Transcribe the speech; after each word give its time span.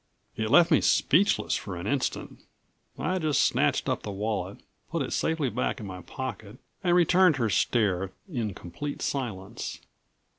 It 0.35 0.49
left 0.49 0.71
me 0.71 0.81
speechless 0.81 1.55
for 1.55 1.75
an 1.75 1.85
instant. 1.85 2.43
I 2.97 3.19
just 3.19 3.39
snatched 3.41 3.87
up 3.87 4.01
the 4.01 4.09
wallet, 4.09 4.57
put 4.89 5.03
it 5.03 5.13
safely 5.13 5.47
back 5.51 5.79
in 5.79 5.85
my 5.85 6.01
pocket 6.01 6.57
and 6.83 6.95
returned 6.95 7.35
her 7.35 7.51
stare 7.51 8.11
in 8.27 8.55
complete 8.55 9.03
silence. 9.03 9.79